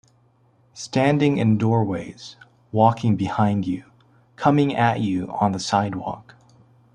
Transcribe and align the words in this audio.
Standing 0.73 1.37
in 1.37 1.59
doorways, 1.59 2.35
walking 2.71 3.15
behind 3.15 3.67
you, 3.67 3.83
coming 4.35 4.75
at 4.75 4.99
you 4.99 5.27
on 5.29 5.51
the 5.51 5.59
sidewalk. 5.59 6.35